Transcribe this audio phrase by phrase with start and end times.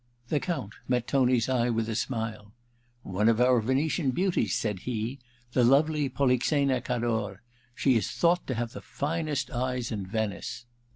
[0.29, 2.55] The Count met Tony's eye with a smile.
[2.81, 7.43] * One of our Venetian beauties,' said he;* the lovely Polixena Cador.
[7.75, 10.65] She is thought to have the finest eyes in Venice.'